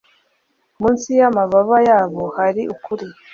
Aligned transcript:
munsi 0.79 1.09
y 1.19 1.23
amababa 1.29 1.77
yabo 1.89 2.21
hari 2.37 2.61
ukuri 2.75 3.05